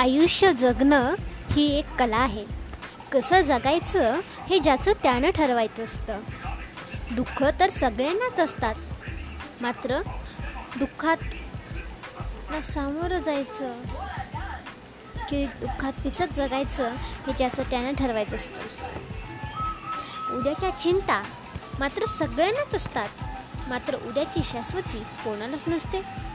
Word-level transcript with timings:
आयुष्य 0.00 0.52
जगणं 0.52 1.14
ही 1.52 1.78
एक 1.78 1.86
कला 1.98 2.16
आहे. 2.16 2.44
कसं 3.12 3.40
जगायचं 3.40 4.20
हे 4.50 4.58
ज्याचं 4.58 4.92
त्यानं 4.92 5.30
ठरवायचं 5.30 5.84
असतं. 5.84 6.20
दुःख 7.10 7.44
तर 7.60 7.70
सगळ्यांनाच 7.70 8.40
असतात. 8.40 8.74
मात्र 9.62 10.00
दुःखात 10.76 11.16
सामोरं 12.64 13.18
जायचं 13.18 13.72
की 15.28 15.46
दुःखात 15.46 15.92
पिचत 15.92 16.34
जगायचं 16.36 16.94
हे 16.94 17.32
ज्याचं 17.32 17.62
त्यानं 17.62 17.94
ठरवायचं 17.94 18.36
असतं. 18.36 18.62
उद्याच्या 20.36 20.70
चिंता 20.70 21.22
मात्र 21.80 22.04
सगळ्यांनाच 22.04 22.74
असतात. 22.74 23.08
मात्र 23.68 23.96
उद्याची 23.96 24.40
शाश्वती 24.44 24.98
कोणालाच 24.98 25.64
नसते. 25.66 26.29